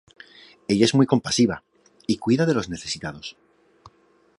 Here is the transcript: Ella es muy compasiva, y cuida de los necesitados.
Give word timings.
Ella 0.67 0.83
es 0.85 0.95
muy 0.95 1.05
compasiva, 1.05 1.63
y 2.07 2.17
cuida 2.17 2.47
de 2.47 2.55
los 2.55 2.69
necesitados. 2.69 3.37